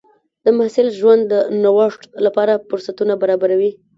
د 0.45 0.45
محصل 0.57 0.87
ژوند 0.99 1.21
د 1.33 1.33
نوښت 1.63 2.01
لپاره 2.25 2.53
فرصتونه 2.69 3.13
برابروي. 3.21 3.71